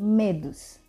[0.00, 0.80] medos,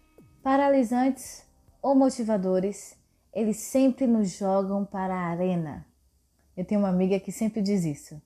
[0.41, 1.43] paralisantes
[1.81, 2.95] ou motivadores,
[3.33, 5.85] eles sempre nos jogam para a arena.
[6.55, 8.21] Eu tenho uma amiga que sempre diz isso.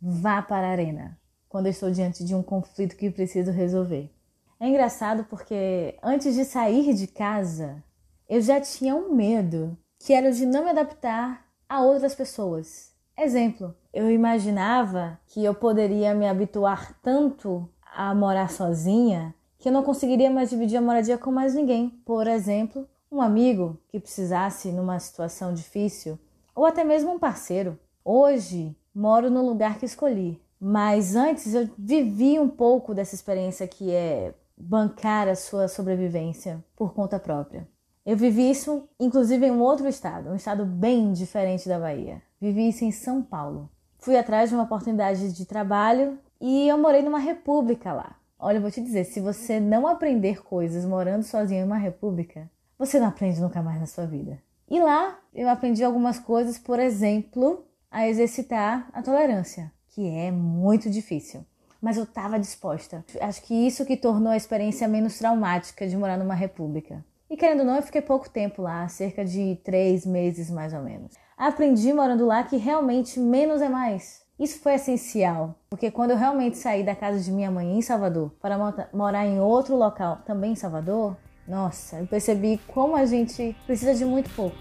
[0.00, 4.10] Vá para a arena quando eu estou diante de um conflito que preciso resolver.
[4.58, 7.84] É engraçado porque antes de sair de casa,
[8.26, 12.94] eu já tinha um medo, que era o de não me adaptar a outras pessoas.
[13.18, 19.82] Exemplo, eu imaginava que eu poderia me habituar tanto a morar sozinha que eu não
[19.82, 21.90] conseguiria mais dividir a moradia com mais ninguém.
[22.04, 26.18] Por exemplo, um amigo que precisasse numa situação difícil,
[26.54, 27.78] ou até mesmo um parceiro.
[28.02, 33.92] Hoje moro no lugar que escolhi, mas antes eu vivi um pouco dessa experiência que
[33.92, 37.68] é bancar a sua sobrevivência por conta própria.
[38.04, 42.22] Eu vivi isso, inclusive, em um outro estado, um estado bem diferente da Bahia.
[42.40, 43.68] Vivi isso em São Paulo.
[43.98, 48.19] Fui atrás de uma oportunidade de trabalho e eu morei numa república lá.
[48.42, 52.50] Olha, eu vou te dizer, se você não aprender coisas morando sozinho em uma república,
[52.78, 54.38] você não aprende nunca mais na sua vida.
[54.66, 60.88] E lá eu aprendi algumas coisas, por exemplo, a exercitar a tolerância, que é muito
[60.88, 61.44] difícil.
[61.82, 63.04] Mas eu estava disposta.
[63.20, 67.04] Acho que isso que tornou a experiência menos traumática de morar numa república.
[67.28, 70.80] E querendo ou não, eu fiquei pouco tempo lá, cerca de três meses mais ou
[70.80, 71.12] menos.
[71.40, 74.20] Aprendi morando lá que realmente menos é mais.
[74.38, 78.30] Isso foi essencial, porque quando eu realmente saí da casa de minha mãe em Salvador
[78.42, 78.58] para
[78.92, 81.16] morar em outro local, também em Salvador,
[81.48, 84.54] nossa, eu percebi como a gente precisa de muito pouco.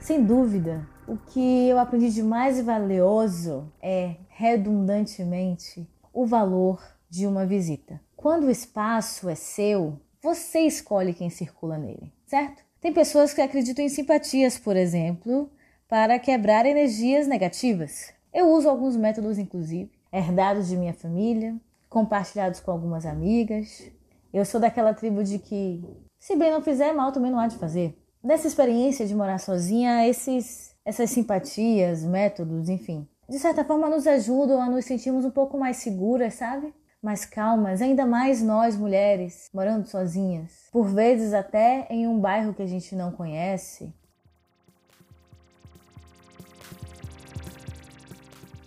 [0.00, 7.44] Sem dúvida, o que eu aprendi de mais valioso é, redundantemente, o valor de uma
[7.44, 8.00] visita.
[8.16, 12.62] Quando o espaço é seu, você escolhe quem circula nele, certo?
[12.80, 15.50] Tem pessoas que acreditam em simpatias, por exemplo,
[15.88, 18.12] para quebrar energias negativas.
[18.32, 21.54] Eu uso alguns métodos, inclusive, herdados de minha família,
[21.88, 23.90] compartilhados com algumas amigas.
[24.32, 25.84] Eu sou daquela tribo de que,
[26.18, 27.96] se bem não fizer, mal também não há de fazer.
[28.24, 34.62] Nessa experiência de morar sozinha, esses, essas simpatias, métodos, enfim, de certa forma nos ajudam
[34.62, 36.72] a nos sentirmos um pouco mais seguras, sabe?
[37.02, 42.62] mais calmas, ainda mais nós mulheres, morando sozinhas, por vezes até em um bairro que
[42.62, 43.92] a gente não conhece.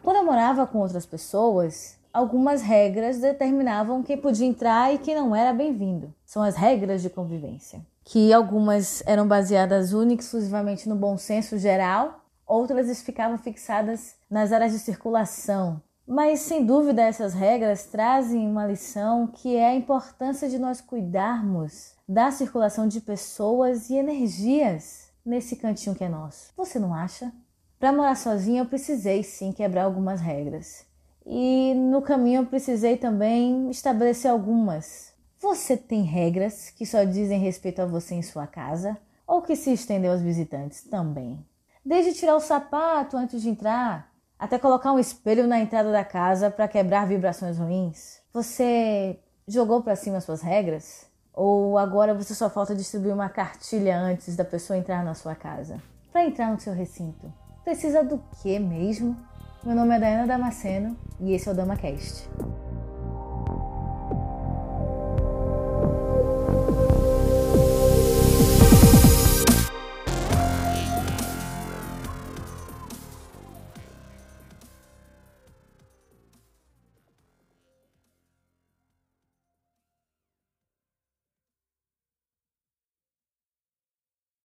[0.04, 5.36] Quando eu morava com outras pessoas, algumas regras determinavam quem podia entrar e quem não
[5.36, 6.12] era bem-vindo.
[6.26, 11.60] São as regras de convivência, que algumas eram baseadas única e exclusivamente no bom senso
[11.60, 18.66] geral, outras ficavam fixadas nas áreas de circulação, mas sem dúvida essas regras trazem uma
[18.66, 25.56] lição que é a importância de nós cuidarmos da circulação de pessoas e energias nesse
[25.56, 26.52] cantinho que é nosso.
[26.58, 27.32] Você não acha?
[27.78, 30.88] Para morar sozinha eu precisei sim quebrar algumas regras.
[31.30, 35.14] E no caminho eu precisei também estabelecer algumas.
[35.42, 39.74] Você tem regras que só dizem respeito a você em sua casa ou que se
[39.74, 41.46] estendem aos visitantes também?
[41.86, 46.50] Desde tirar o sapato antes de entrar, até colocar um espelho na entrada da casa
[46.50, 48.22] para quebrar vibrações ruins?
[48.32, 51.08] Você jogou para cima suas regras?
[51.34, 55.82] Ou agora você só falta distribuir uma cartilha antes da pessoa entrar na sua casa?
[56.10, 57.32] Para entrar no seu recinto,
[57.66, 59.18] precisa do que mesmo?
[59.68, 62.30] Meu nome é Dayana Damasceno e esse é o DamaCast.